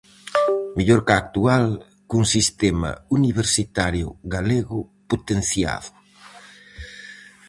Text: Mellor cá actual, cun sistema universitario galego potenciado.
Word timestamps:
Mellor 0.75 1.01
cá 1.07 1.15
actual, 1.23 1.65
cun 2.09 2.23
sistema 2.35 2.91
universitario 3.17 4.07
galego 4.33 4.79
potenciado. 5.09 5.89